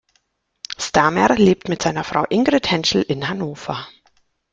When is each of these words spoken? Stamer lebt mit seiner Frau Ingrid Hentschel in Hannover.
Stamer 0.79 1.35
lebt 1.37 1.69
mit 1.69 1.83
seiner 1.83 2.03
Frau 2.03 2.25
Ingrid 2.31 2.71
Hentschel 2.71 3.03
in 3.03 3.27
Hannover. 3.29 3.85